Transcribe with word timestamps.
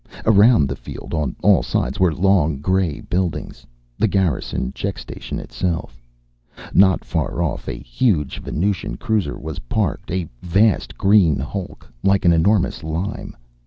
Around 0.25 0.67
the 0.67 0.75
field 0.75 1.13
on 1.13 1.35
all 1.43 1.61
sides 1.61 1.99
were 1.99 2.11
long 2.11 2.57
grey 2.57 3.01
buildings, 3.01 3.67
the 3.99 4.07
Garrison 4.07 4.73
check 4.73 4.97
station 4.97 5.37
itself. 5.37 6.01
Not 6.73 7.05
far 7.05 7.43
off 7.43 7.67
a 7.67 7.75
huge 7.77 8.39
Venusian 8.41 8.97
cruiser 8.97 9.37
was 9.37 9.59
parked, 9.69 10.09
a 10.09 10.27
vast 10.41 10.97
green 10.97 11.37
hulk, 11.37 11.87
like 12.03 12.25
an 12.25 12.33
enormous 12.33 12.81
lime. 12.83 13.37